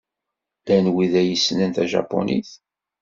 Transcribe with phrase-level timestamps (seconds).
[0.61, 2.49] Llan wid ay yessnen tajapunit?